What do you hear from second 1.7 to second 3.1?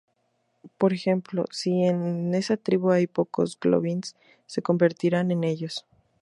en esa tribu hay